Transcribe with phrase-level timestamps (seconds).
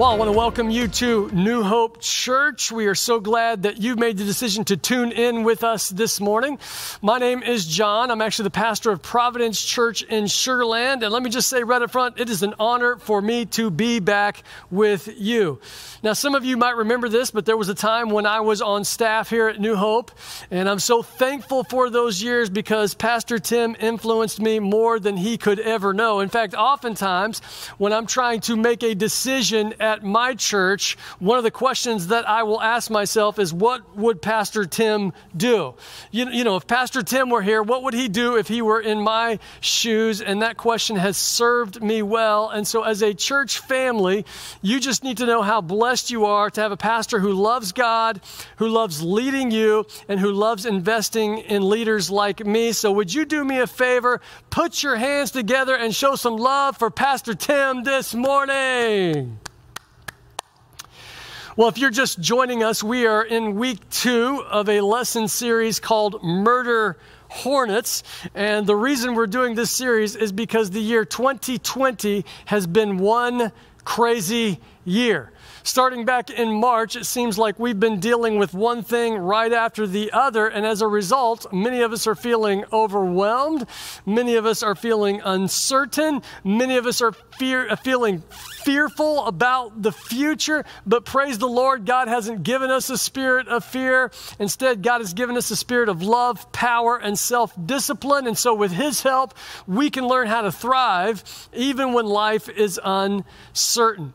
[0.00, 2.72] Well, I want to welcome you to New Hope Church.
[2.72, 6.22] We are so glad that you've made the decision to tune in with us this
[6.22, 6.58] morning.
[7.02, 8.10] My name is John.
[8.10, 11.02] I'm actually the pastor of Providence Church in Sugarland.
[11.02, 13.70] And let me just say right up front, it is an honor for me to
[13.70, 15.60] be back with you.
[16.02, 18.62] Now, some of you might remember this, but there was a time when I was
[18.62, 20.12] on staff here at New Hope.
[20.50, 25.36] And I'm so thankful for those years because Pastor Tim influenced me more than he
[25.36, 26.20] could ever know.
[26.20, 27.40] In fact, oftentimes
[27.76, 32.28] when I'm trying to make a decision at my church, one of the questions that
[32.28, 35.74] I will ask myself is, what would Pastor Tim do?
[36.10, 38.80] You, you know, if Pastor Tim were here, what would he do if he were
[38.80, 40.22] in my shoes?
[40.22, 42.48] And that question has served me well.
[42.48, 44.24] And so, as a church family,
[44.62, 47.72] you just need to know how blessed you are to have a pastor who loves
[47.72, 48.20] God,
[48.56, 52.72] who loves leading you, and who loves investing in leaders like me.
[52.72, 54.20] So, would you do me a favor?
[54.50, 59.38] Put your hands together and show some love for Pastor Tim this morning.
[61.60, 65.78] Well, if you're just joining us, we are in week two of a lesson series
[65.78, 66.96] called Murder
[67.28, 68.02] Hornets.
[68.34, 73.52] And the reason we're doing this series is because the year 2020 has been one
[73.84, 75.32] crazy year.
[75.62, 79.86] Starting back in March, it seems like we've been dealing with one thing right after
[79.86, 80.46] the other.
[80.46, 83.66] And as a result, many of us are feeling overwhelmed.
[84.06, 86.22] Many of us are feeling uncertain.
[86.44, 88.22] Many of us are fear, uh, feeling
[88.64, 90.64] fearful about the future.
[90.86, 94.10] But praise the Lord, God hasn't given us a spirit of fear.
[94.38, 98.26] Instead, God has given us a spirit of love, power, and self discipline.
[98.26, 99.34] And so, with His help,
[99.66, 104.12] we can learn how to thrive even when life is uncertain.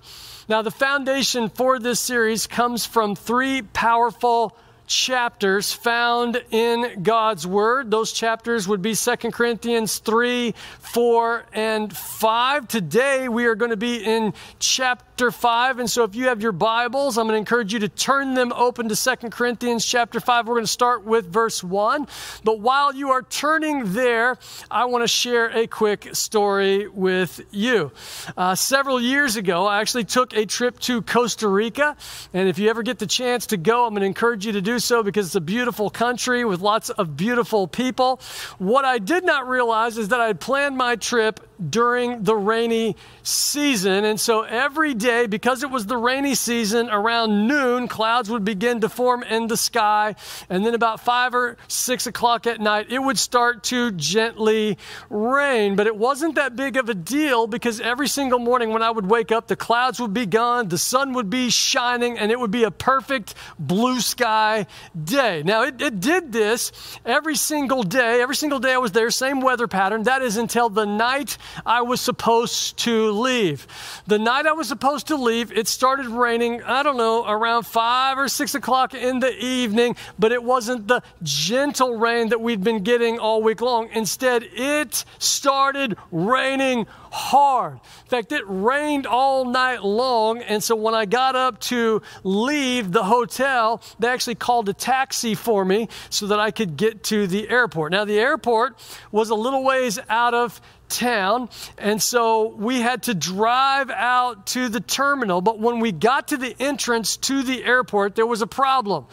[0.47, 7.89] Now, the foundation for this series comes from three powerful chapters found in God's Word.
[7.89, 12.67] Those chapters would be 2 Corinthians 3, 4, and 5.
[12.67, 15.79] Today we are going to be in chapter 5.
[15.79, 18.51] And so if you have your Bibles, I'm going to encourage you to turn them
[18.51, 20.45] open to 2 Corinthians chapter 5.
[20.45, 22.05] We're going to start with verse 1.
[22.43, 24.37] But while you are turning there,
[24.69, 27.91] I want to share a quick story with you.
[28.35, 31.95] Uh, several years ago, I actually took a trip to Costa Rica.
[32.33, 34.61] And if you ever get the chance to go, I'm going to encourage you to
[34.61, 38.19] do so because it's a beautiful country with lots of beautiful people.
[38.57, 41.39] What I did not realize is that I had planned my trip
[41.69, 44.03] during the rainy season.
[44.03, 48.81] And so every day, because it was the rainy season, around noon, clouds would begin
[48.81, 50.15] to form in the sky.
[50.49, 54.77] And then about five or six o'clock at night, it would start to gently
[55.09, 55.75] rain.
[55.75, 59.05] But it wasn't that big of a deal because every single morning when I would
[59.09, 62.51] wake up, the clouds would be gone, the sun would be shining, and it would
[62.51, 64.65] be a perfect blue sky
[65.03, 65.43] day.
[65.43, 66.71] Now, it, it did this
[67.05, 68.21] every single day.
[68.21, 70.03] Every single day I was there, same weather pattern.
[70.03, 73.67] That is until the night I was supposed to leave.
[74.07, 78.17] The night I was supposed to leave, it started raining, I don't know, around five
[78.17, 82.83] or six o'clock in the evening, but it wasn't the gentle rain that we'd been
[82.83, 83.89] getting all week long.
[83.93, 87.73] Instead, it started raining hard.
[87.73, 90.39] In fact, it rained all night long.
[90.41, 95.33] And so when I got up to leave the hotel, they actually called a taxi
[95.33, 97.93] for me so that I could get to the airport.
[97.93, 98.77] Now, the airport
[99.11, 100.59] was a little ways out of
[100.95, 101.49] town.
[101.77, 105.41] And so we had to drive out to the terminal.
[105.41, 109.05] But when we got to the entrance to the airport, there was a problem.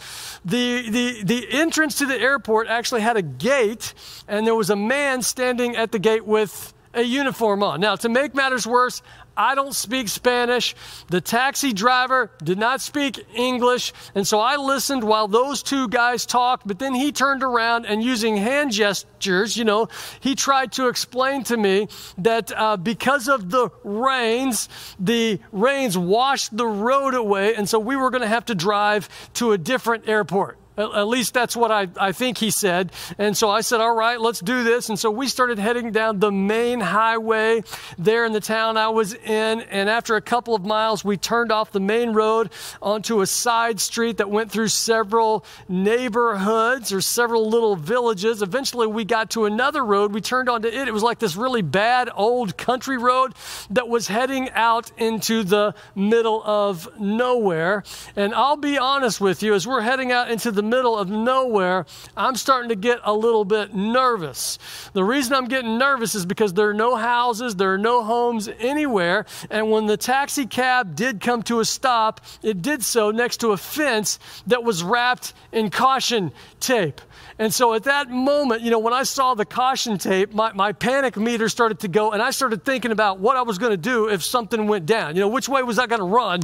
[0.45, 3.95] The, the, the entrance to the airport actually had a gate,
[4.29, 7.81] and there was a man standing at the gate with a uniform on.
[7.81, 9.03] Now, to make matters worse,
[9.37, 10.75] I don't speak Spanish.
[11.09, 13.93] The taxi driver did not speak English.
[14.15, 18.03] And so I listened while those two guys talked, but then he turned around and
[18.03, 19.89] using hand gestures, you know,
[20.21, 21.89] he tried to explain to me
[22.19, 27.55] that uh, because of the rains, the rains washed the road away.
[27.55, 30.59] And so we were going to have to drive to a different airport.
[30.77, 32.93] At least that's what I, I think he said.
[33.19, 34.89] And so I said, All right, let's do this.
[34.89, 37.63] And so we started heading down the main highway
[37.99, 39.61] there in the town I was in.
[39.61, 43.81] And after a couple of miles, we turned off the main road onto a side
[43.81, 48.41] street that went through several neighborhoods or several little villages.
[48.41, 50.15] Eventually, we got to another road.
[50.15, 50.89] We turned onto it.
[50.89, 53.35] It was like this really bad old country road
[53.71, 57.85] that was heading out into the middle of nowhere.
[58.17, 61.11] And I'll be honest with you, as we're heading out into the the middle of
[61.11, 61.87] nowhere,
[62.17, 64.59] I'm starting to get a little bit nervous.
[64.93, 68.49] The reason I'm getting nervous is because there are no houses, there are no homes
[68.61, 69.27] anywhere.
[69.51, 73.51] And when the taxi cab did come to a stop, it did so next to
[73.51, 77.01] a fence that was wrapped in caution tape.
[77.39, 80.73] And so at that moment, you know, when I saw the caution tape, my, my
[80.73, 83.77] panic meter started to go, and I started thinking about what I was going to
[83.77, 85.17] do if something went down.
[85.17, 86.43] You know, which way was I going to run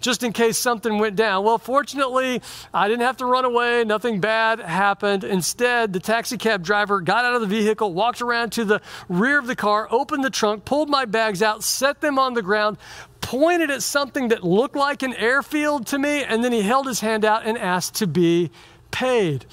[0.00, 1.44] just in case something went down?
[1.44, 2.40] Well, fortunately,
[2.72, 3.57] I didn't have to run away.
[3.58, 5.24] Nothing bad happened.
[5.24, 9.38] Instead, the taxi cab driver got out of the vehicle, walked around to the rear
[9.38, 12.78] of the car, opened the trunk, pulled my bags out, set them on the ground,
[13.20, 17.00] pointed at something that looked like an airfield to me, and then he held his
[17.00, 18.50] hand out and asked to be
[18.90, 19.44] paid.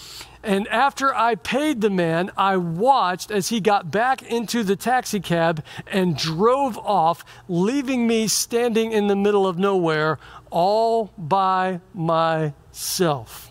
[0.43, 5.19] And after I paid the man, I watched as he got back into the taxi
[5.19, 10.19] cab and drove off, leaving me standing in the middle of nowhere
[10.51, 13.44] all by myself.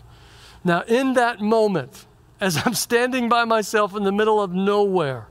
[0.65, 2.07] Now, in that moment,
[2.41, 5.27] as I'm standing by myself in the middle of nowhere,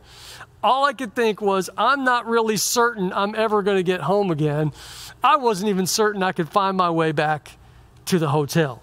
[0.63, 4.31] all I could think was, I'm not really certain I'm ever going to get home
[4.31, 4.73] again.
[5.23, 7.59] I wasn't even certain I could find my way back
[8.07, 8.81] to the hotel.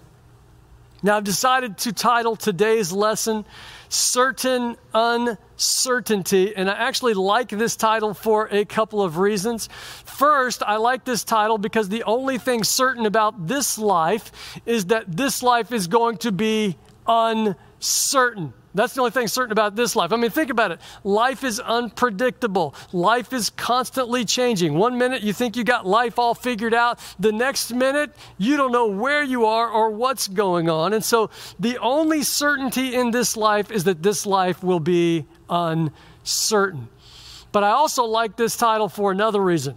[1.02, 3.44] Now, I've decided to title today's lesson
[3.92, 9.68] Certain Uncertainty, and I actually like this title for a couple of reasons.
[10.04, 14.32] First, I like this title because the only thing certain about this life
[14.64, 18.54] is that this life is going to be uncertain.
[18.74, 20.12] That's the only thing certain about this life.
[20.12, 20.80] I mean, think about it.
[21.04, 22.74] Life is unpredictable.
[22.92, 24.74] Life is constantly changing.
[24.74, 26.98] One minute you think you got life all figured out.
[27.18, 30.94] The next minute you don't know where you are or what's going on.
[30.94, 31.30] And so
[31.60, 36.88] the only certainty in this life is that this life will be uncertain.
[37.52, 39.76] But I also like this title for another reason.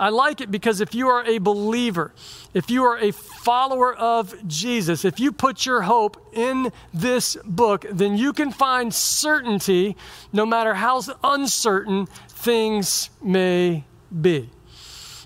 [0.00, 2.12] I like it because if you are a believer,
[2.54, 7.84] if you are a follower of Jesus, if you put your hope in this book,
[7.90, 9.96] then you can find certainty
[10.32, 13.84] no matter how uncertain things may
[14.20, 14.50] be.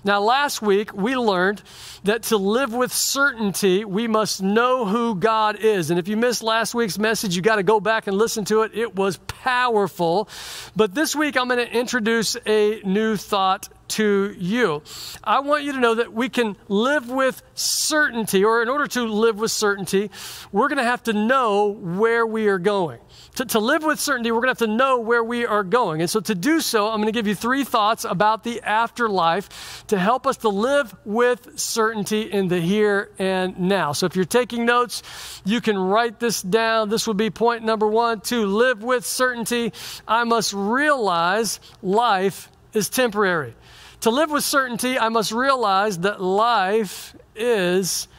[0.05, 1.61] Now, last week we learned
[2.03, 5.91] that to live with certainty, we must know who God is.
[5.91, 8.63] And if you missed last week's message, you got to go back and listen to
[8.63, 8.71] it.
[8.73, 10.27] It was powerful.
[10.75, 14.81] But this week I'm going to introduce a new thought to you.
[15.23, 19.03] I want you to know that we can live with certainty, or in order to
[19.03, 20.09] live with certainty,
[20.51, 22.99] we're going to have to know where we are going.
[23.35, 26.01] To, to live with certainty, we're going to have to know where we are going.
[26.01, 29.85] And so, to do so, I'm going to give you three thoughts about the afterlife
[29.87, 33.93] to help us to live with certainty in the here and now.
[33.93, 35.03] So, if you're taking notes,
[35.45, 36.89] you can write this down.
[36.89, 39.73] This would be point number one to live with certainty.
[40.07, 43.55] I must realize life is temporary.
[44.03, 48.09] To live with certainty, I must realize that life is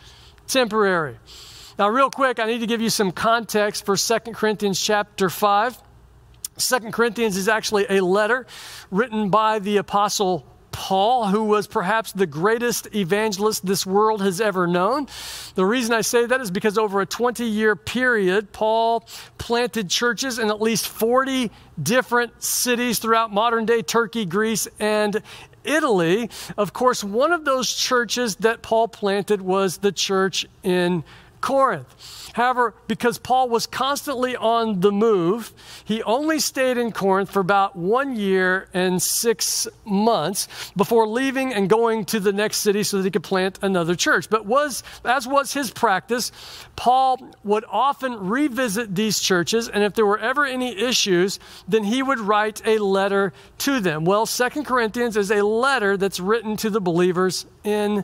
[0.47, 1.19] temporary.
[1.79, 5.79] Now, real quick, I need to give you some context for 2 Corinthians chapter 5.
[6.57, 8.47] 2 Corinthians is actually a letter
[8.91, 14.67] written by the apostle Paul, who was perhaps the greatest evangelist this world has ever
[14.67, 15.07] known.
[15.55, 20.39] The reason I say that is because over a 20 year period, Paul planted churches
[20.39, 21.51] in at least 40
[21.81, 25.23] different cities throughout modern day Turkey, Greece, and
[25.65, 26.31] Italy.
[26.57, 31.05] Of course, one of those churches that Paul planted was the church in
[31.45, 32.31] Corinth.
[32.33, 35.53] However, because Paul was constantly on the move,
[35.85, 41.69] he only stayed in Corinth for about one year and six months before leaving and
[41.69, 44.31] going to the next city so that he could plant another church.
[44.31, 46.33] But was as was his practice,
[46.77, 52.03] Paul would often revisit these churches, and if there were ever any issues, then he
[52.03, 54.07] would write a letter to them.
[54.07, 58.03] Well, Second Corinthians is a letter that's written to the believers in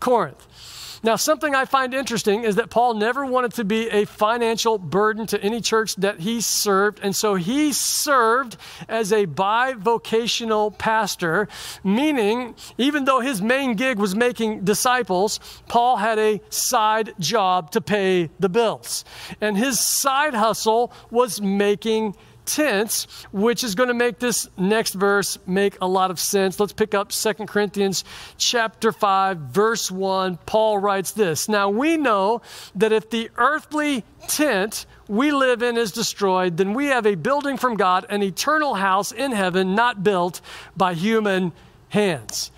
[0.00, 0.79] Corinth.
[1.02, 5.26] Now, something I find interesting is that Paul never wanted to be a financial burden
[5.28, 7.00] to any church that he served.
[7.02, 11.48] And so he served as a bivocational pastor,
[11.82, 17.80] meaning even though his main gig was making disciples, Paul had a side job to
[17.80, 19.04] pay the bills.
[19.40, 22.14] And his side hustle was making
[22.54, 26.58] tents, which is going to make this next verse make a lot of sense.
[26.58, 28.04] Let's pick up Second Corinthians
[28.36, 30.38] chapter 5 verse 1.
[30.46, 31.48] Paul writes this.
[31.48, 32.42] Now we know
[32.74, 37.56] that if the earthly tent we live in is destroyed, then we have a building
[37.56, 40.40] from God, an eternal house in heaven, not built
[40.76, 41.52] by human
[41.88, 42.50] hands.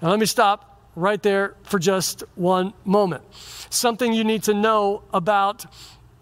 [0.00, 3.24] Now let me stop right there for just one moment.
[3.70, 5.66] Something you need to know about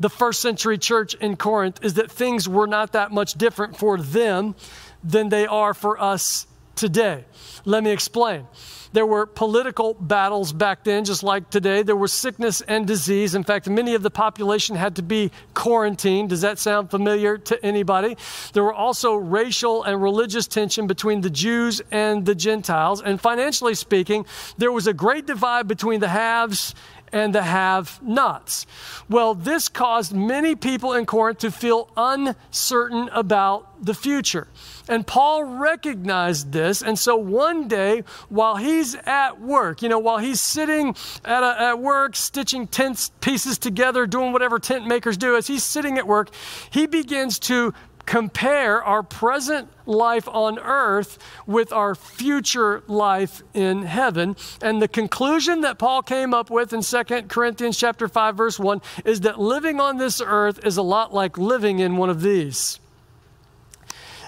[0.01, 3.99] the first century church in Corinth is that things were not that much different for
[3.99, 4.55] them
[5.03, 7.25] than they are for us today.
[7.65, 8.47] Let me explain.
[8.93, 11.83] There were political battles back then, just like today.
[11.83, 13.35] There was sickness and disease.
[13.35, 16.31] In fact, many of the population had to be quarantined.
[16.31, 18.17] Does that sound familiar to anybody?
[18.55, 23.03] There were also racial and religious tension between the Jews and the Gentiles.
[23.03, 24.25] And financially speaking,
[24.57, 26.75] there was a great divide between the haves
[27.13, 28.67] and the have nots.
[29.09, 34.49] Well, this caused many people in Corinth to feel uncertain about the future.
[34.89, 36.83] And Paul recognized this.
[36.83, 41.63] And so one day, while he's at work, you know, while he's sitting at, a,
[41.63, 46.07] at work, stitching tent pieces together, doing whatever tent makers do, as he's sitting at
[46.07, 46.31] work,
[46.71, 47.75] he begins to
[48.09, 54.35] compare our present life on earth with our future life in heaven.
[54.63, 58.81] And the conclusion that Paul came up with in 2 Corinthians chapter 5 verse 1
[59.05, 62.81] is that living on this earth is a lot like living in one of these.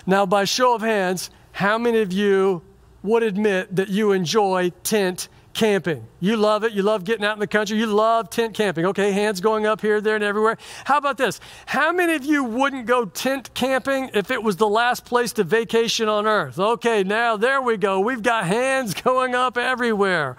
[0.05, 2.61] Now by show of hands, how many of you
[3.03, 6.07] would admit that you enjoy tent camping.
[6.21, 6.73] You love it.
[6.73, 7.79] You love getting out in the country.
[7.79, 8.87] You love tent camping.
[8.87, 10.59] Okay, hands going up here, there, and everywhere.
[10.85, 11.41] How about this?
[11.67, 15.45] How many of you wouldn't go tent camping if it was the last place to
[15.45, 16.59] vacation on earth?
[16.59, 18.01] Okay, now there we go.
[18.01, 20.37] We've got hands going up everywhere.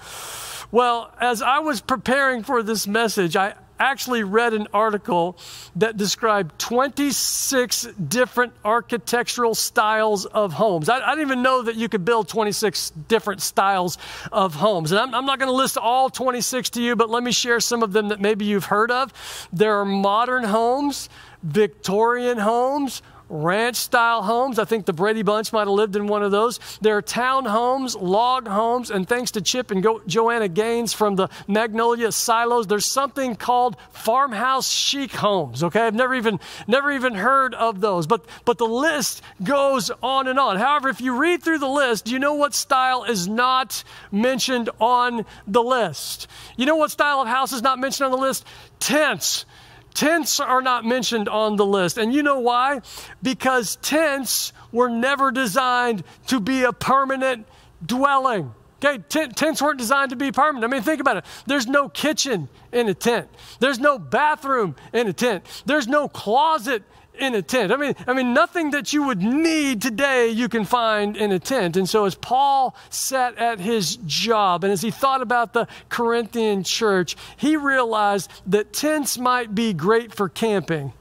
[0.71, 5.37] Well, as I was preparing for this message, I, actually read an article
[5.75, 10.89] that described 26 different architectural styles of homes.
[10.89, 13.97] I, I, didn't even know that you could build 26 different styles
[14.31, 14.91] of homes.
[14.91, 17.59] And I'm, I'm not going to list all 26 to you, but let me share
[17.59, 19.13] some of them that maybe you've heard of.
[19.51, 21.09] There are modern homes,
[21.43, 24.59] Victorian homes, ranch style homes.
[24.59, 26.59] I think the Brady Bunch might have lived in one of those.
[26.81, 31.15] There are town homes, log homes, and thanks to Chip and Go- Joanna Gaines from
[31.15, 35.63] the Magnolia Silos, there's something called farmhouse chic homes.
[35.63, 40.27] Okay, I've never even never even heard of those, but but the list goes on
[40.27, 40.57] and on.
[40.57, 44.69] However, if you read through the list, do you know what style is not mentioned
[44.79, 46.27] on the list?
[46.57, 48.45] You know what style of house is not mentioned on the list?
[48.79, 49.45] Tents.
[49.93, 51.97] Tents are not mentioned on the list.
[51.97, 52.81] And you know why?
[53.21, 57.45] Because tents were never designed to be a permanent
[57.85, 58.53] dwelling.
[58.83, 60.63] Okay, tents weren't designed to be permanent.
[60.63, 61.25] I mean, think about it.
[61.45, 63.29] There's no kitchen in a tent.
[63.59, 65.43] There's no bathroom in a tent.
[65.67, 66.81] There's no closet
[67.19, 67.71] in a tent.
[67.71, 71.39] I mean, I mean, nothing that you would need today you can find in a
[71.39, 71.75] tent.
[71.77, 76.63] And so, as Paul sat at his job and as he thought about the Corinthian
[76.63, 80.93] church, he realized that tents might be great for camping,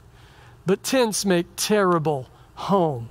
[0.65, 3.09] but tents make terrible home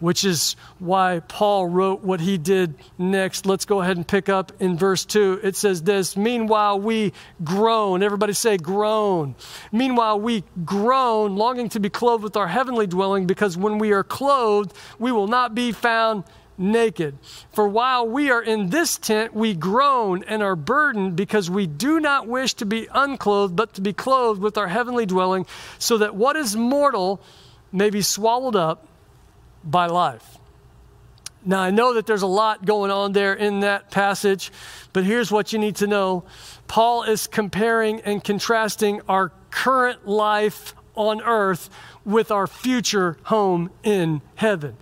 [0.00, 3.46] which is why Paul wrote what he did next.
[3.46, 5.40] Let's go ahead and pick up in verse 2.
[5.42, 8.02] It says this Meanwhile, we groan.
[8.02, 9.34] Everybody say, groan.
[9.72, 14.04] Meanwhile, we groan, longing to be clothed with our heavenly dwelling, because when we are
[14.04, 16.24] clothed, we will not be found
[16.58, 17.18] naked.
[17.52, 22.00] For while we are in this tent, we groan and are burdened because we do
[22.00, 25.46] not wish to be unclothed, but to be clothed with our heavenly dwelling,
[25.78, 27.20] so that what is mortal
[27.72, 28.86] may be swallowed up
[29.64, 30.38] by life.
[31.46, 34.50] Now, I know that there's a lot going on there in that passage,
[34.92, 36.24] but here's what you need to know
[36.68, 41.68] Paul is comparing and contrasting our current life on earth
[42.04, 44.76] with our future home in heaven.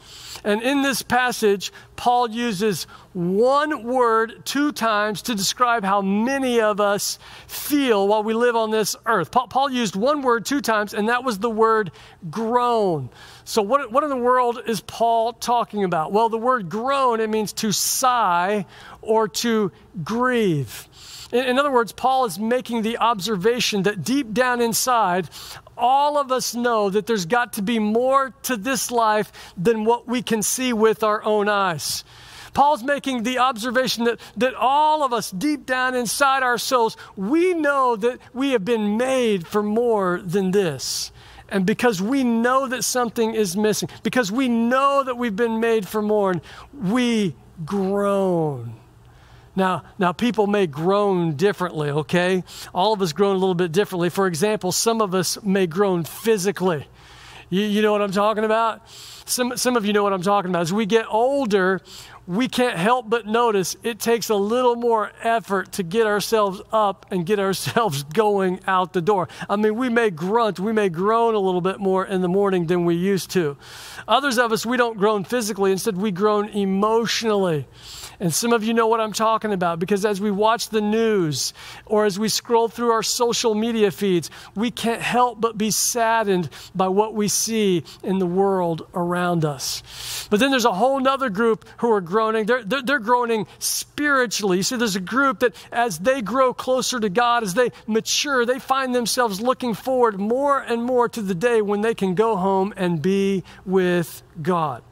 [0.45, 6.81] And in this passage, Paul uses one word two times to describe how many of
[6.81, 9.31] us feel while we live on this earth.
[9.31, 11.93] Paul, used one word two times, and that was the word
[12.31, 13.11] groan.
[13.45, 16.13] So, what, what in the world is Paul talking about?
[16.13, 18.67] Well, the word groan, it means to sigh
[19.01, 19.71] or to
[20.03, 20.89] grieve.
[21.33, 25.31] In, other words, Paul is making the observation that deep down inside,
[25.79, 30.07] all of us know that there's got to be more to this life than what
[30.07, 32.05] we can see with our own eyes.
[32.53, 37.55] Paul's making the observation that, that all of us, deep down inside our souls, we
[37.55, 41.13] know that we have been made for more than this.
[41.49, 45.89] And because we know that something is missing, because we know that we've been made
[45.89, 46.35] for more,
[46.75, 47.35] we
[47.65, 48.75] groan.
[49.55, 52.43] Now, now people may groan differently, okay?
[52.75, 54.09] All of us groan a little bit differently.
[54.09, 56.87] For example, some of us may groan physically.
[57.51, 58.89] You, you know what I'm talking about?
[59.27, 60.63] Some, some of you know what I'm talking about.
[60.63, 61.83] As we get older,
[62.27, 67.05] we can't help but notice it takes a little more effort to get ourselves up
[67.11, 69.29] and get ourselves going out the door.
[69.51, 72.67] I mean, we may grunt, we may groan a little bit more in the morning
[72.67, 73.59] than we used to.
[74.09, 77.67] Others of us, we don't groan physically, instead, we groan emotionally.
[78.23, 81.53] And some of you know what I'm talking about because as we watch the news
[81.87, 86.49] or as we scroll through our social media feeds, we can't help but be saddened
[86.73, 90.29] by what we see in the world around us.
[90.31, 94.59] But then there's a whole other group who are groaning, they're, they're, they're groaning spiritually.
[94.59, 98.47] You see, there's a group that as they grow closer to God, as they mature,
[98.47, 102.37] they find themselves looking forward more and more to the day when they can go
[102.37, 104.85] home and be with God.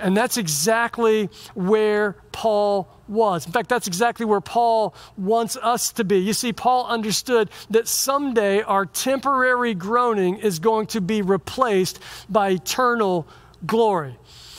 [0.00, 3.46] And that's exactly where Paul was.
[3.46, 6.18] In fact, that's exactly where Paul wants us to be.
[6.18, 12.50] You see, Paul understood that someday our temporary groaning is going to be replaced by
[12.50, 13.26] eternal
[13.66, 14.16] glory.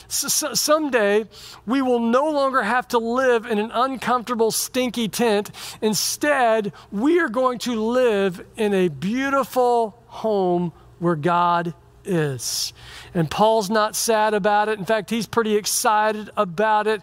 [0.08, 1.24] So, someday
[1.64, 5.50] we will no longer have to live in an uncomfortable, stinky tent.
[5.80, 11.72] Instead, we are going to live in a beautiful home where God
[12.04, 12.72] is.
[13.14, 14.78] And Paul's not sad about it.
[14.78, 17.02] In fact, he's pretty excited about it.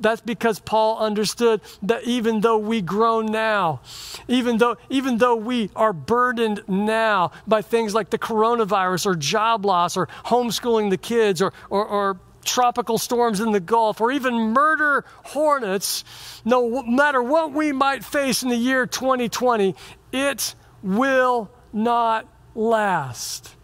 [0.00, 3.80] That's because Paul understood that even though we groan now,
[4.28, 9.64] even though, even though we are burdened now by things like the coronavirus or job
[9.64, 14.34] loss or homeschooling the kids or, or, or tropical storms in the Gulf, or even
[14.34, 16.04] murder hornets,
[16.44, 19.74] no matter what we might face in the year 2020,
[20.12, 23.54] it will not last.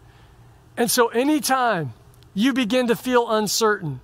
[0.77, 1.93] And so, anytime
[2.33, 4.01] you begin to feel uncertain,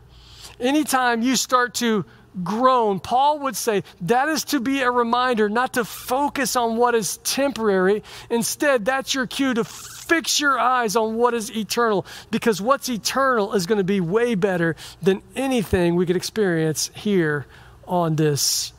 [0.60, 2.06] anytime you start to
[2.44, 6.96] groan, Paul would say that is to be a reminder not to focus on what
[6.96, 8.04] is temporary.
[8.30, 13.54] Instead, that's your cue to fix your eyes on what is eternal because what's eternal
[13.54, 17.46] is going to be way better than anything we could experience here
[17.86, 18.72] on this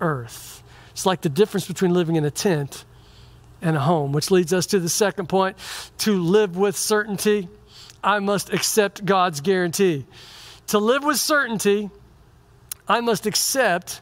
[0.00, 0.62] earth.
[0.90, 2.84] It's like the difference between living in a tent
[3.60, 5.56] and a home, which leads us to the second point
[5.98, 7.48] to live with certainty,
[8.02, 10.06] I must accept God's guarantee.
[10.68, 11.90] To live with certainty,
[12.86, 14.00] I must accept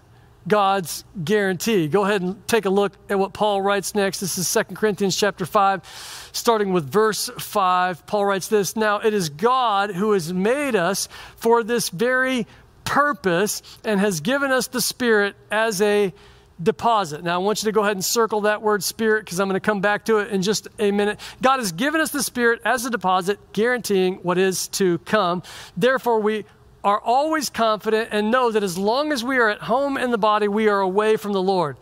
[0.49, 1.89] God's guarantee.
[1.89, 4.21] Go ahead and take a look at what Paul writes next.
[4.21, 8.07] This is 2 Corinthians chapter 5, starting with verse 5.
[8.07, 12.47] Paul writes this Now it is God who has made us for this very
[12.85, 16.15] purpose and has given us the Spirit as a
[16.63, 17.23] deposit.
[17.23, 19.61] Now, I want you to go ahead and circle that word spirit because I'm going
[19.61, 21.21] to come back to it in just a minute.
[21.43, 25.43] God has given us the Spirit as a deposit, guaranteeing what is to come.
[25.77, 26.45] Therefore, we
[26.83, 30.19] are always confident and know that as long as we are at home in the
[30.19, 31.77] body, we are away from the Lord.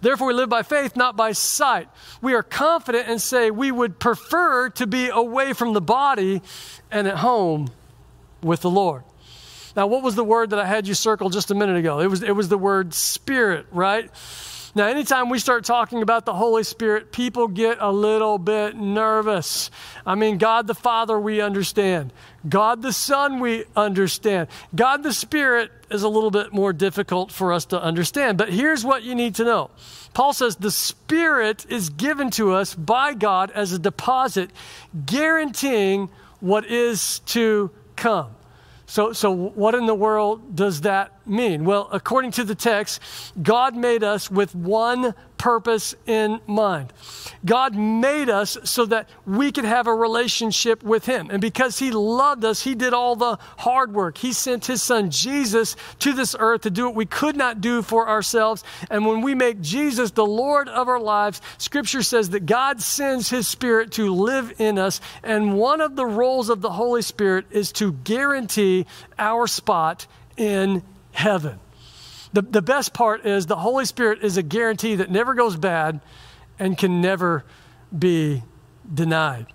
[0.00, 1.88] Therefore, we live by faith, not by sight.
[2.20, 6.42] We are confident and say we would prefer to be away from the body
[6.90, 7.70] and at home
[8.42, 9.02] with the Lord.
[9.76, 12.00] Now, what was the word that I had you circle just a minute ago?
[12.00, 14.10] It was, it was the word spirit, right?
[14.76, 19.70] Now, anytime we start talking about the Holy Spirit, people get a little bit nervous.
[20.04, 22.12] I mean, God the Father, we understand.
[22.48, 24.48] God the Son, we understand.
[24.74, 28.36] God the Spirit is a little bit more difficult for us to understand.
[28.36, 29.70] But here's what you need to know
[30.12, 34.50] Paul says the Spirit is given to us by God as a deposit,
[35.06, 36.10] guaranteeing
[36.40, 38.34] what is to come.
[38.86, 41.64] So, so what in the world does that mean?
[41.64, 43.00] Well, according to the text,
[43.42, 46.92] God made us with one purpose in mind.
[47.44, 51.28] God made us so that we could have a relationship with Him.
[51.30, 54.16] And because He loved us, He did all the hard work.
[54.16, 57.82] He sent His Son Jesus to this earth to do what we could not do
[57.82, 58.64] for ourselves.
[58.90, 63.28] And when we make Jesus the Lord of our lives, Scripture says that God sends
[63.28, 65.00] His Spirit to live in us.
[65.22, 68.86] And one of the roles of the Holy Spirit is to guarantee
[69.18, 70.06] our spot
[70.36, 70.82] in
[71.14, 71.58] heaven.
[72.32, 76.00] The, the best part is the Holy Spirit is a guarantee that never goes bad
[76.58, 77.44] and can never
[77.96, 78.42] be
[78.92, 79.46] denied.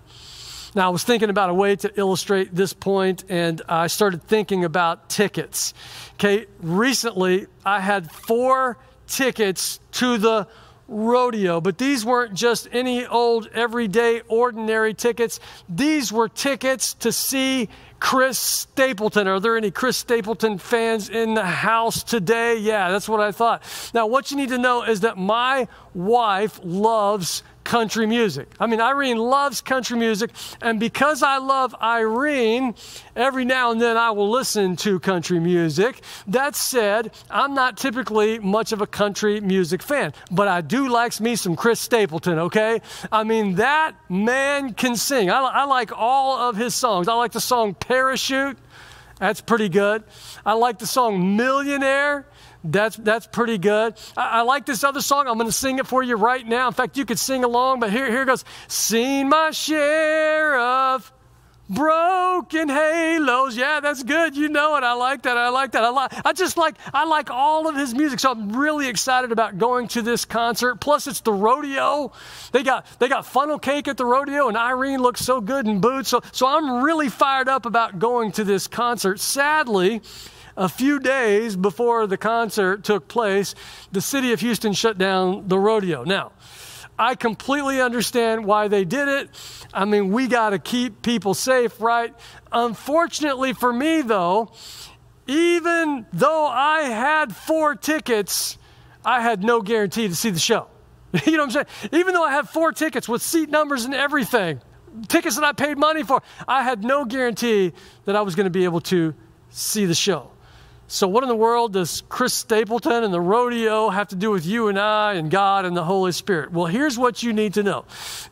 [0.74, 4.64] Now, I was thinking about a way to illustrate this point, and I started thinking
[4.64, 5.74] about tickets.
[6.14, 10.46] Okay, recently I had four tickets to the
[10.86, 15.40] rodeo, but these weren't just any old, everyday, ordinary tickets.
[15.68, 17.68] These were tickets to see
[18.00, 19.28] Chris Stapleton.
[19.28, 22.56] Are there any Chris Stapleton fans in the house today?
[22.56, 23.62] Yeah, that's what I thought.
[23.94, 28.48] Now, what you need to know is that my wife loves country music.
[28.58, 32.74] I mean, Irene loves country music, and because I love Irene,
[33.14, 36.00] every now and then I will listen to country music.
[36.26, 41.20] That said, I'm not typically much of a country music fan, but I do like
[41.20, 42.80] me some Chris Stapleton, okay?
[43.12, 45.30] I mean, that man can sing.
[45.30, 47.08] I, I like all of his songs.
[47.08, 48.58] I like the song Parachute.
[49.20, 50.02] That's pretty good.
[50.46, 52.26] I like the song Millionaire.
[52.62, 53.94] That's, that's pretty good.
[54.16, 55.28] I, I like this other song.
[55.28, 56.68] I'm going to sing it for you right now.
[56.68, 58.44] In fact, you could sing along, but here, here goes.
[58.68, 61.12] Seen my share of
[61.70, 63.56] broken halos.
[63.56, 64.36] Yeah, that's good.
[64.36, 64.82] You know it.
[64.82, 65.36] I like that.
[65.38, 65.84] I like that.
[65.84, 66.12] I like.
[66.26, 66.74] I just like.
[66.92, 68.20] I like all of his music.
[68.20, 70.80] So I'm really excited about going to this concert.
[70.80, 72.12] Plus, it's the rodeo.
[72.52, 75.80] They got they got funnel cake at the rodeo, and Irene looks so good in
[75.80, 76.08] boots.
[76.08, 79.20] So so I'm really fired up about going to this concert.
[79.20, 80.02] Sadly.
[80.60, 83.54] A few days before the concert took place,
[83.92, 86.04] the city of Houston shut down the rodeo.
[86.04, 86.32] Now,
[86.98, 89.30] I completely understand why they did it.
[89.72, 92.14] I mean, we got to keep people safe, right?
[92.52, 94.52] Unfortunately for me, though,
[95.26, 98.58] even though I had four tickets,
[99.02, 100.66] I had no guarantee to see the show.
[101.24, 101.90] you know what I'm saying?
[101.92, 104.60] Even though I had four tickets with seat numbers and everything,
[105.08, 107.72] tickets that I paid money for, I had no guarantee
[108.04, 109.14] that I was going to be able to
[109.48, 110.30] see the show.
[110.92, 114.44] So, what in the world does Chris Stapleton and the rodeo have to do with
[114.44, 116.50] you and I and God and the Holy Spirit?
[116.50, 117.84] Well, here's what you need to know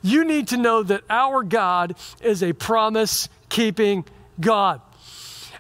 [0.03, 4.05] you need to know that our God is a promise keeping
[4.41, 4.81] God.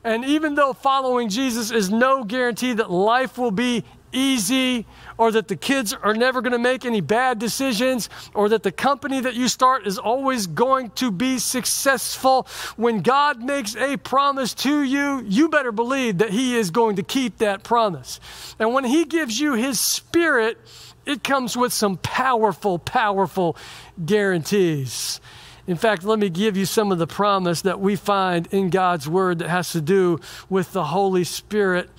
[0.03, 4.87] And even though following Jesus is no guarantee that life will be easy
[5.19, 8.71] or that the kids are never going to make any bad decisions, or that the
[8.71, 12.47] company that you start is always going to be successful.
[12.77, 17.03] When God makes a promise to you, you better believe that He is going to
[17.03, 18.21] keep that promise.
[18.61, 20.57] And when He gives you His Spirit,
[21.05, 23.57] it comes with some powerful, powerful
[24.05, 25.21] guarantees.
[25.69, 29.07] In fact, let me give you some of the promise that we find in God's
[29.07, 31.91] Word that has to do with the Holy Spirit.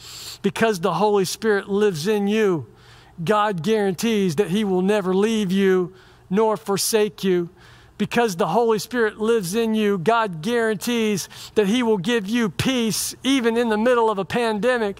[0.42, 2.66] Because the Holy Spirit lives in you,
[3.24, 5.94] God guarantees that He will never leave you
[6.32, 7.52] nor forsake you.
[8.00, 13.14] Because the Holy Spirit lives in you, God guarantees that He will give you peace
[13.24, 15.00] even in the middle of a pandemic.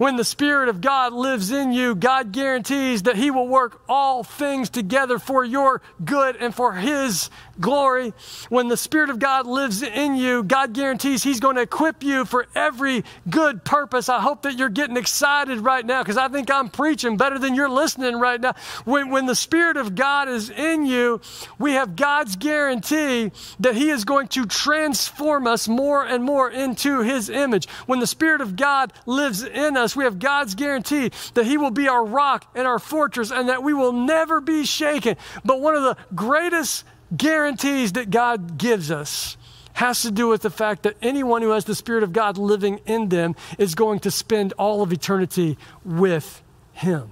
[0.00, 4.24] When the Spirit of God lives in you, God guarantees that He will work all
[4.24, 7.28] things together for your good and for His
[7.60, 8.14] glory.
[8.48, 12.24] When the Spirit of God lives in you, God guarantees He's going to equip you
[12.24, 14.08] for every good purpose.
[14.08, 17.54] I hope that you're getting excited right now because I think I'm preaching better than
[17.54, 18.54] you're listening right now.
[18.86, 21.20] When, when the Spirit of God is in you,
[21.58, 27.02] we have God's guarantee that He is going to transform us more and more into
[27.02, 27.68] His image.
[27.84, 31.58] When the Spirit of God lives in us, us, we have God's guarantee that He
[31.58, 35.16] will be our rock and our fortress and that we will never be shaken.
[35.44, 36.84] But one of the greatest
[37.16, 39.36] guarantees that God gives us
[39.74, 42.80] has to do with the fact that anyone who has the Spirit of God living
[42.86, 47.10] in them is going to spend all of eternity with Him.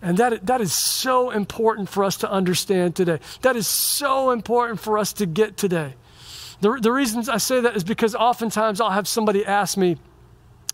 [0.00, 3.20] And that, that is so important for us to understand today.
[3.42, 5.94] That is so important for us to get today.
[6.60, 9.98] The, the reasons I say that is because oftentimes I'll have somebody ask me,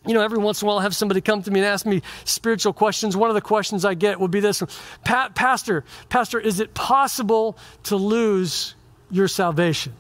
[0.07, 1.85] you know, every once in a while, I'll have somebody come to me and ask
[1.85, 3.17] me spiritual questions.
[3.17, 4.63] One of the questions I get will be this
[5.05, 8.75] Pastor, Pastor, is it possible to lose
[9.11, 9.93] your salvation?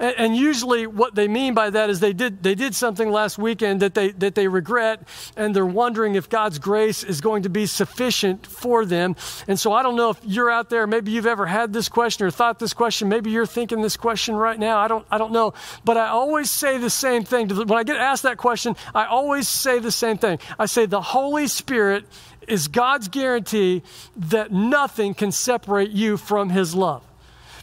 [0.00, 3.36] And, and, usually, what they mean by that is they did, they did something last
[3.36, 7.50] weekend that they, that they regret, and they're wondering if God's grace is going to
[7.50, 9.14] be sufficient for them.
[9.46, 12.26] And so, I don't know if you're out there, maybe you've ever had this question
[12.26, 13.10] or thought this question.
[13.10, 14.78] Maybe you're thinking this question right now.
[14.78, 15.52] I don't, I don't know.
[15.84, 17.48] But I always say the same thing.
[17.50, 20.38] When I get asked that question, I always say the same thing.
[20.58, 22.06] I say, the Holy Spirit
[22.48, 23.82] is God's guarantee
[24.16, 27.04] that nothing can separate you from His love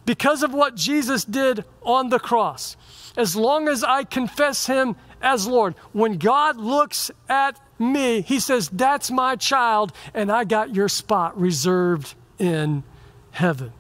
[0.08, 2.78] because of what Jesus did on the cross.
[3.18, 8.70] As long as I confess him as Lord, when God looks at me, he says,
[8.70, 12.84] That's my child, and I got your spot reserved in
[13.32, 13.74] heaven.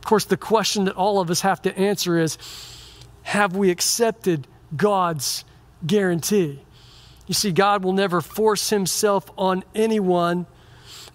[0.00, 2.36] Of course, the question that all of us have to answer is
[3.22, 5.44] Have we accepted God's
[5.86, 6.60] guarantee?
[7.28, 10.46] You see, God will never force himself on anyone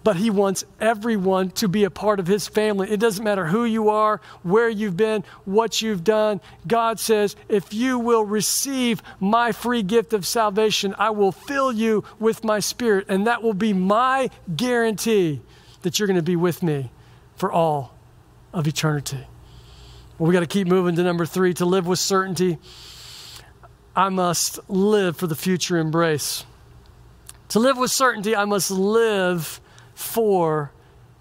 [0.06, 2.88] but He wants everyone to be a part of His family.
[2.88, 6.40] It doesn't matter who you are, where you've been, what you've done.
[6.64, 12.04] God says, if you will receive my free gift of salvation, I will fill you
[12.20, 15.40] with my spirit, and that will be my guarantee
[15.82, 16.92] that you're going to be with me
[17.34, 17.92] for all
[18.52, 19.26] of eternity.
[20.18, 22.58] Well, we got to keep moving to number three to live with certainty.
[23.96, 26.44] I must live for the future embrace.
[27.48, 29.60] To live with certainty, I must live
[29.96, 30.70] for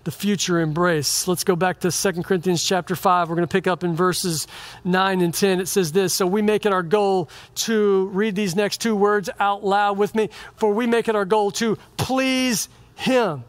[0.03, 1.27] the future embrace.
[1.27, 3.27] Let's go back to 2 Corinthians chapter 5.
[3.27, 4.47] We're going to pick up in verses
[4.83, 5.61] 9 and 10.
[5.61, 9.29] It says this So we make it our goal to read these next two words
[9.39, 10.29] out loud with me.
[10.57, 13.45] For we make it our goal to please Him,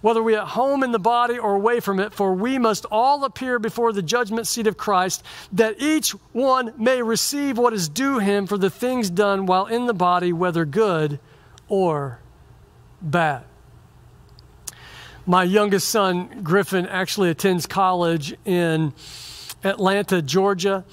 [0.00, 2.12] whether we are at home in the body or away from it.
[2.12, 7.02] For we must all appear before the judgment seat of Christ, that each one may
[7.02, 11.20] receive what is due him for the things done while in the body, whether good
[11.68, 12.18] or
[13.00, 13.44] bad.
[15.24, 18.92] My youngest son, Griffin, actually attends college in
[19.62, 20.84] Atlanta, Georgia.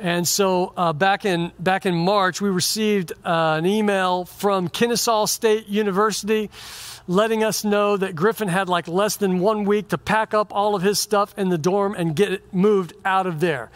[0.00, 5.26] And so uh, back, in, back in March, we received uh, an email from Kennesaw
[5.26, 6.50] State University
[7.06, 10.74] letting us know that Griffin had like less than one week to pack up all
[10.74, 13.70] of his stuff in the dorm and get it moved out of there.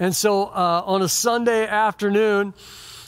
[0.00, 2.54] And so uh, on a Sunday afternoon,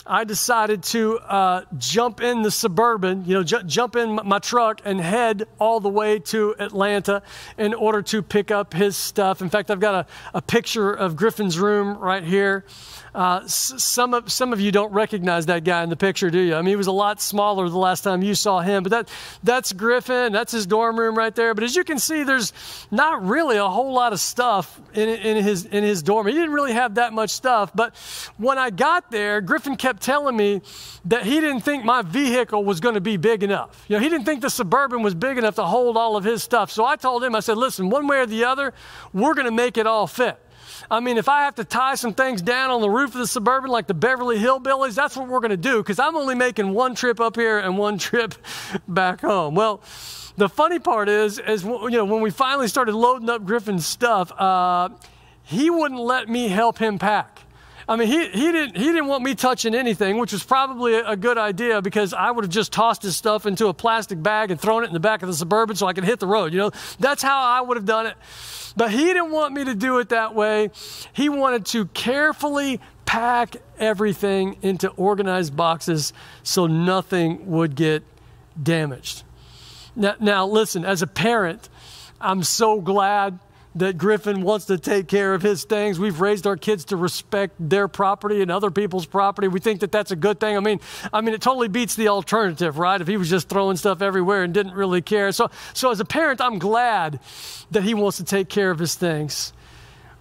[0.09, 4.81] I decided to uh, jump in the suburban, you know, ju- jump in my truck
[4.85, 7.23] and head all the way to Atlanta
[7.59, 9.42] in order to pick up his stuff.
[9.42, 12.64] In fact, I've got a, a picture of Griffin's room right here.
[13.16, 16.55] Uh, some of some of you don't recognize that guy in the picture, do you?
[16.55, 19.09] I mean, he was a lot smaller the last time you saw him, but that
[19.42, 20.35] that's Griffin.
[20.35, 21.55] That's his dorm room right there.
[21.55, 22.52] But as you can see, there's
[22.90, 26.26] not really a whole lot of stuff in, in his in his dorm.
[26.26, 27.72] He didn't really have that much stuff.
[27.74, 27.96] But
[28.37, 30.61] when I got there, Griffin kept telling me
[31.07, 33.83] that he didn't think my vehicle was going to be big enough.
[33.88, 36.42] You know, he didn't think the suburban was big enough to hold all of his
[36.42, 36.70] stuff.
[36.70, 38.74] So I told him, I said, listen, one way or the other,
[39.14, 40.38] we're going to make it all fit.
[40.90, 43.27] I mean, if I have to tie some things down on the roof of the
[43.27, 46.72] Suburban like the Beverly Hillbillies, that's what we're going to do because I'm only making
[46.72, 48.35] one trip up here and one trip
[48.87, 49.55] back home.
[49.55, 49.81] Well,
[50.37, 54.31] the funny part is, is you know, when we finally started loading up Griffin's stuff,
[54.38, 54.90] uh,
[55.42, 57.36] he wouldn't let me help him pack.
[57.88, 61.14] I mean, he, he, didn't, he didn't want me touching anything, which was probably a,
[61.14, 64.61] good idea because I would have just tossed his stuff into a plastic bag and
[64.61, 66.53] thrown it in the back of the Suburban so I could hit the road.
[66.53, 68.16] You know, that's how I would have done it.
[68.77, 70.70] But he didn't want me to do it that way.
[71.12, 78.03] He wanted to carefully pack everything into organized boxes so nothing would get
[78.61, 79.22] damaged.
[79.94, 81.68] Now, now listen, as a parent,
[82.20, 83.38] I'm so glad
[83.77, 86.01] that Griffin wants to take care of his things.
[86.01, 89.49] We've raised our kids to respect their property and other people's property.
[89.49, 90.57] We think that that's a good thing.
[90.57, 90.81] I mean,
[91.12, 92.99] I mean, it totally beats the alternative, right?
[93.01, 95.31] If he was just throwing stuff everywhere and didn't really care.
[95.31, 97.21] So, so as a parent, I'm glad
[97.71, 99.53] that he wants to take care of his things.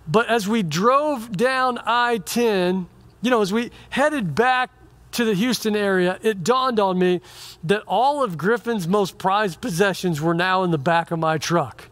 [0.05, 2.87] But as we drove down I 10,
[3.21, 4.69] you know, as we headed back
[5.13, 7.21] to the Houston area, it dawned on me
[7.63, 11.89] that all of Griffin's most prized possessions were now in the back of my truck.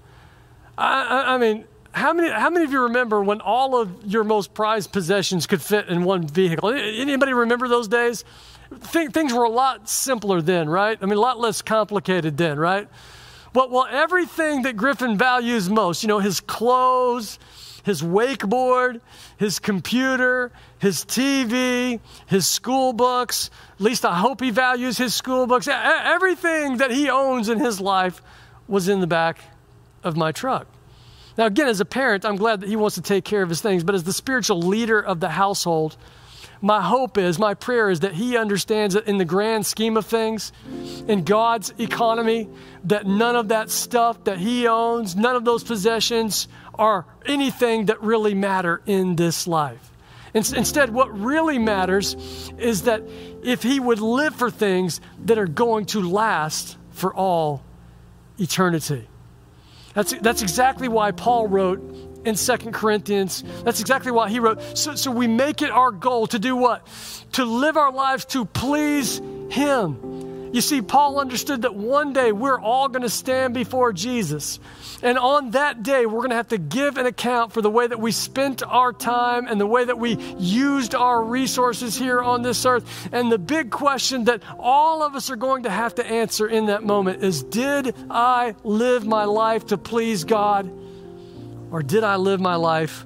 [0.78, 4.54] I, I, mean, how many, how many of you remember when all of your most
[4.54, 6.70] prized possessions could fit in one vehicle?
[6.70, 8.24] Anybody remember those days?
[8.82, 10.98] things were a lot simpler then, right?
[11.00, 12.88] I mean, a lot less complicated then, right?
[13.54, 17.38] Well, well, everything that Griffin values most, you know, his clothes,
[17.84, 19.00] his wakeboard,
[19.38, 25.46] his computer, his TV, his school books, at least I hope he values his school
[25.46, 25.68] books.
[25.68, 28.22] Everything that he owns in his life
[28.68, 29.40] was in the back
[30.04, 30.68] of my truck.
[31.38, 33.62] Now, again, as a parent, I'm glad that he wants to take care of his
[33.62, 35.98] things, but as the spiritual leader of the household,
[36.62, 40.06] my hope is, my prayer is that he understands that in the grand scheme of
[40.06, 40.54] things,
[41.08, 42.48] in God's economy,
[42.86, 48.02] that none of that stuff that he owns, none of those possessions are anything that
[48.02, 49.92] really matter in this life.
[50.34, 52.16] Instead, what really matters
[52.58, 53.04] is that
[53.44, 57.62] if he would live for things that are going to last for all
[58.40, 59.08] eternity.
[59.94, 61.82] That's, that's exactly why Paul wrote
[62.26, 63.44] in Second Corinthians.
[63.64, 64.78] That's exactly why he wrote.
[64.78, 66.88] So, so we make it our goal to do what?
[67.34, 70.52] To live our lives to please him.
[70.54, 74.60] You see, Paul understood that one day we're all going to stand before Jesus.
[75.04, 77.86] And on that day, we're going to have to give an account for the way
[77.86, 82.42] that we spent our time and the way that we used our resources here on
[82.42, 83.10] this earth.
[83.12, 86.68] And the big question that all of us are going to have to answer in
[86.68, 90.72] that moment is Did I live my life to please God?
[91.70, 93.06] Or did I live my life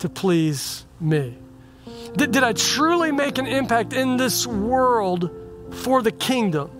[0.00, 1.38] to please me?
[2.16, 5.30] Did, did I truly make an impact in this world
[5.70, 6.70] for the kingdom?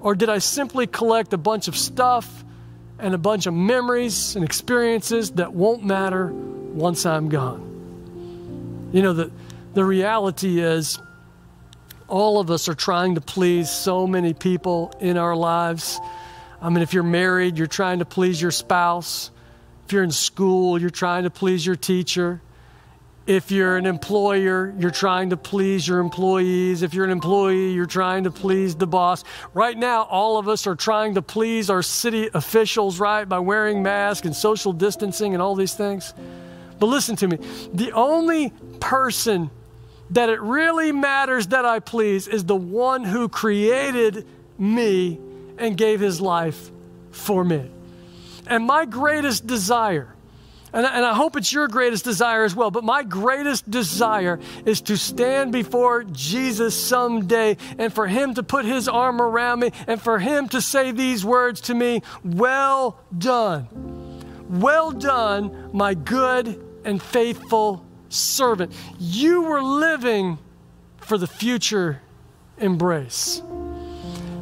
[0.00, 2.43] Or did I simply collect a bunch of stuff?
[3.04, 8.90] And a bunch of memories and experiences that won't matter once I'm gone.
[8.94, 9.30] You know, the,
[9.74, 10.98] the reality is,
[12.08, 16.00] all of us are trying to please so many people in our lives.
[16.62, 19.30] I mean, if you're married, you're trying to please your spouse.
[19.84, 22.40] If you're in school, you're trying to please your teacher.
[23.26, 26.82] If you're an employer, you're trying to please your employees.
[26.82, 29.24] If you're an employee, you're trying to please the boss.
[29.54, 33.82] Right now, all of us are trying to please our city officials, right, by wearing
[33.82, 36.12] masks and social distancing and all these things.
[36.78, 37.38] But listen to me
[37.72, 39.50] the only person
[40.10, 44.26] that it really matters that I please is the one who created
[44.58, 45.18] me
[45.56, 46.70] and gave his life
[47.10, 47.70] for me.
[48.46, 50.13] And my greatest desire
[50.74, 52.70] and, and I hope it's your greatest desire as well.
[52.72, 58.64] But my greatest desire is to stand before Jesus someday and for him to put
[58.64, 63.68] his arm around me and for him to say these words to me Well done.
[64.48, 68.72] Well done, my good and faithful servant.
[68.98, 70.38] You were living
[70.98, 72.02] for the future
[72.58, 73.42] embrace.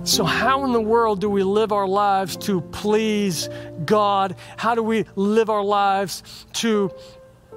[0.05, 3.49] So, how in the world do we live our lives to please
[3.85, 4.35] God?
[4.57, 6.91] How do we live our lives to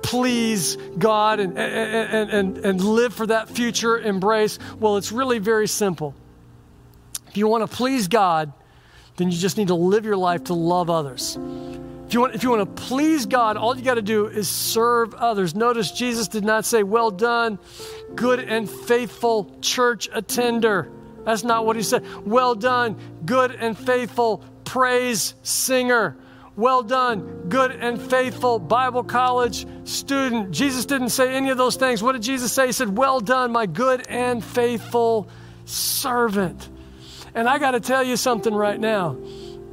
[0.03, 4.59] please God and, and, and, and live for that future embrace?
[4.79, 6.13] Well, it's really very simple.
[7.27, 8.53] If you want to please God,
[9.17, 11.39] then you just need to live your life to love others.
[12.07, 14.47] If you, want, if you want to please God, all you got to do is
[14.47, 15.55] serve others.
[15.55, 17.57] Notice Jesus did not say, Well done,
[18.13, 20.91] good and faithful church attender.
[21.25, 22.05] That's not what he said.
[22.25, 26.17] Well done, good and faithful praise singer.
[26.55, 30.51] Well done, good and faithful Bible college student.
[30.51, 32.01] Jesus didn't say any of those things.
[32.01, 32.67] What did Jesus say?
[32.67, 35.27] He said, Well done, my good and faithful
[35.65, 36.69] servant.
[37.33, 39.17] And I got to tell you something right now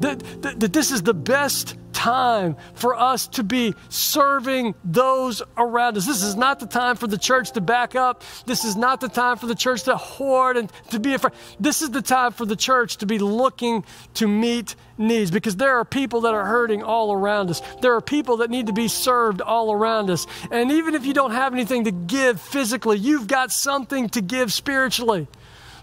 [0.00, 5.96] that, that, that this is the best time for us to be serving those around
[5.96, 6.04] us.
[6.04, 8.24] This is not the time for the church to back up.
[8.44, 11.32] This is not the time for the church to hoard and to be afraid.
[11.60, 13.84] This is the time for the church to be looking
[14.14, 17.62] to meet needs because there are people that are hurting all around us.
[17.82, 20.26] There are people that need to be served all around us.
[20.50, 24.52] And even if you don't have anything to give physically, you've got something to give
[24.52, 25.28] spiritually.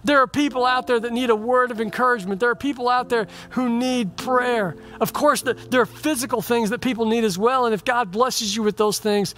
[0.03, 2.39] There are people out there that need a word of encouragement.
[2.39, 4.75] There are people out there who need prayer.
[4.99, 7.65] Of course, there are physical things that people need as well.
[7.65, 9.35] And if God blesses you with those things,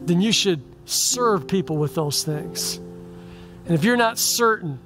[0.00, 2.76] then you should serve people with those things.
[2.76, 4.78] And if you're not certain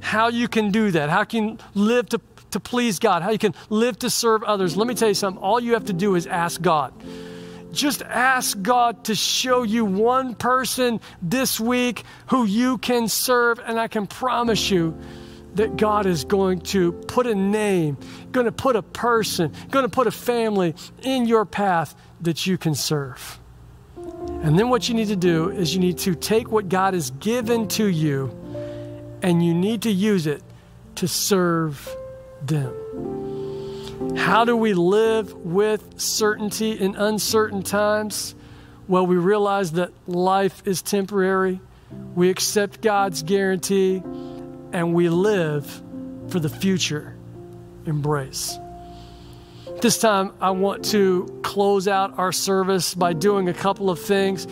[0.00, 2.20] how you can do that, how can you live to,
[2.52, 5.42] to please God, how you can live to serve others, let me tell you something.
[5.42, 6.92] All you have to do is ask God
[7.76, 13.78] just ask God to show you one person this week who you can serve, and
[13.78, 14.96] I can promise you
[15.54, 17.96] that God is going to put a name,
[18.32, 22.58] going to put a person, going to put a family in your path that you
[22.58, 23.38] can serve.
[23.96, 27.10] And then what you need to do is you need to take what God has
[27.12, 28.30] given to you
[29.22, 30.42] and you need to use it
[30.96, 31.88] to serve
[32.42, 32.74] them.
[34.16, 38.34] How do we live with certainty in uncertain times?
[38.88, 41.60] Well, we realize that life is temporary.
[42.14, 44.02] We accept God's guarantee
[44.72, 45.82] and we live
[46.28, 47.16] for the future
[47.84, 48.58] embrace.
[49.80, 54.46] This time, I want to close out our service by doing a couple of things.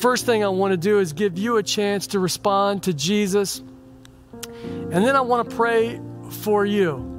[0.00, 3.62] First thing I want to do is give you a chance to respond to Jesus.
[4.62, 7.11] And then I want to pray for you.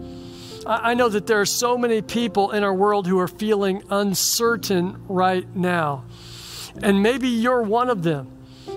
[0.66, 5.04] I know that there are so many people in our world who are feeling uncertain
[5.08, 6.06] right now.
[6.82, 8.30] And maybe you're one of them.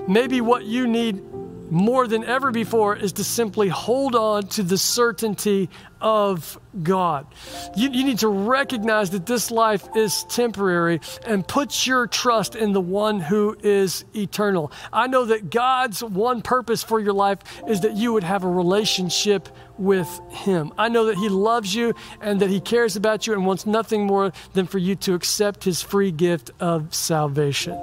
[0.08, 1.22] Maybe what you need
[1.70, 5.68] more than ever before is to simply hold on to the certainty
[6.00, 7.26] of God.
[7.74, 12.72] You, you, need to recognize that this life is temporary and put your trust in
[12.72, 14.70] the one who is eternal.
[14.92, 18.48] I know that God's one purpose for your life is that you would have a
[18.48, 19.48] relationship
[19.78, 20.72] with Him.
[20.76, 24.04] I know that He loves you and that He cares about you and wants nothing
[24.04, 27.78] more than for you to accept His free gift of salvation.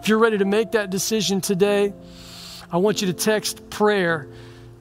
[0.00, 1.92] If you're ready to make that decision today,
[2.70, 4.28] I want you to text prayer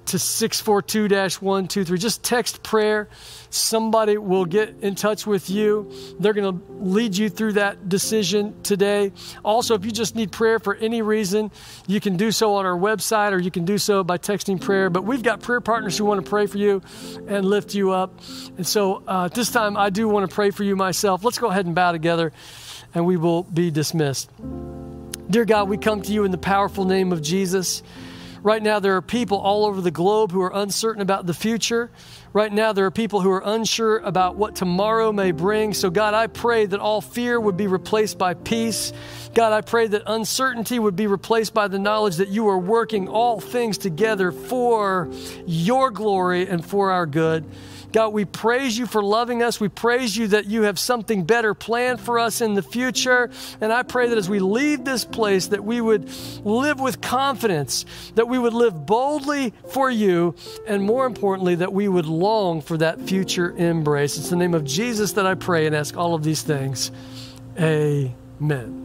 [0.08, 1.08] to 642
[1.46, 1.98] 123.
[1.98, 3.10] Just text prayer.
[3.50, 5.92] Somebody will get in touch with you.
[6.20, 9.12] They're going to lead you through that decision today.
[9.44, 11.52] Also, if you just need prayer for any reason,
[11.88, 14.90] you can do so on our website or you can do so by texting prayer.
[14.90, 16.82] But we've got prayer partners who want to pray for you
[17.28, 18.20] and lift you up.
[18.58, 21.24] And so uh, this time, I do want to pray for you myself.
[21.24, 22.32] Let's go ahead and bow together
[22.94, 24.30] and we will be dismissed.
[25.30, 27.84] Dear God, we come to you in the powerful name of Jesus.
[28.44, 31.92] Right now, there are people all over the globe who are uncertain about the future.
[32.32, 35.74] Right now, there are people who are unsure about what tomorrow may bring.
[35.74, 38.94] So, God, I pray that all fear would be replaced by peace.
[39.34, 43.10] God, I pray that uncertainty would be replaced by the knowledge that you are working
[43.10, 45.10] all things together for
[45.46, 47.44] your glory and for our good.
[47.92, 49.60] God, we praise you for loving us.
[49.60, 53.30] We praise you that you have something better planned for us in the future.
[53.62, 56.10] And I pray that as we leave this place, that we would
[56.44, 60.36] live with confidence, that we would live boldly for you,
[60.68, 64.18] and more importantly, that we would long for that future embrace.
[64.18, 66.92] It's the name of Jesus that I pray and ask all of these things.
[67.58, 68.84] Amen.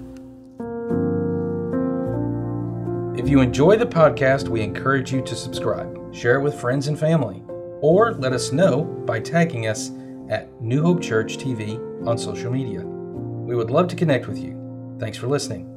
[3.17, 6.99] If you enjoy the podcast, we encourage you to subscribe, share it with friends and
[6.99, 7.43] family
[7.83, 9.91] or let us know by tagging us
[10.31, 12.81] at New Hope Church TV on social media.
[12.81, 14.97] We would love to connect with you.
[14.99, 15.72] Thanks for listening.